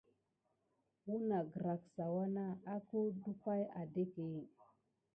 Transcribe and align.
Ounagrassa 1.13 2.03
wuna 2.13 2.45
akou 2.73 3.05
dumpay 3.19 3.63
aɗéke. 3.79 4.23